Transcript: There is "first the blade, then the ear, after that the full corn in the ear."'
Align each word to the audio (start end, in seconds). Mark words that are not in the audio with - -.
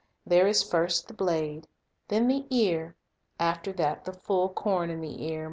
There 0.25 0.47
is 0.47 0.63
"first 0.63 1.07
the 1.07 1.13
blade, 1.13 1.67
then 2.07 2.27
the 2.27 2.47
ear, 2.49 2.95
after 3.39 3.71
that 3.73 4.03
the 4.03 4.13
full 4.13 4.49
corn 4.49 4.89
in 4.89 4.99
the 4.99 5.25
ear."' 5.27 5.39